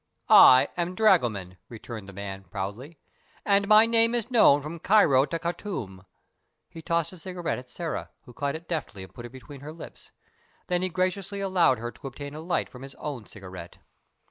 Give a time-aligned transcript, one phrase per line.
[0.29, 2.97] "I am dragoman," returned the man, proudly,
[3.45, 6.07] "and my name is known from Cairo to Khartoum."
[6.71, 9.71] He tossed a cigarette at Sĕra, who caught it deftly and put it between her
[9.71, 10.09] lips.
[10.65, 13.77] Then he graciously allowed her to obtain a light from his own cigarette.